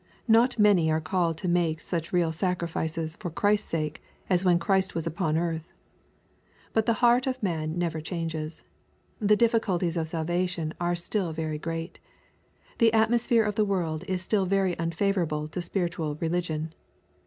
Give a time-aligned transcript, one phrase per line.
[0.27, 4.95] Not many are called to make such real sacrifices for Christ's sake as when Christ
[4.95, 5.71] was upon earth.
[6.73, 8.63] But the heart of man never changes.
[9.19, 11.99] The difficulties of salvation are still very great.
[12.79, 16.73] The atmosphere of the world is still very unfavorable to spiritual religion.